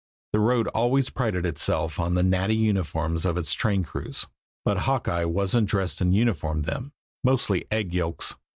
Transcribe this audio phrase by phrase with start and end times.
[0.33, 4.25] The road always prided itself on the natty uniforms of its train crews,
[4.65, 6.91] but Hawkeye wasn't dressed in uniform then
[7.23, 8.33] mostly egg yolks.